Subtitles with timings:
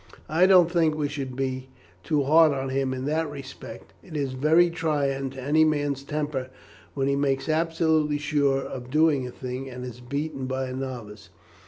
[0.29, 1.69] "I don't think we should be
[2.03, 3.93] too hard on him in that respect.
[4.01, 6.49] It is very trying to any man's temper
[6.95, 11.29] when he makes absolutely sure of doing a thing and is beaten by a novice.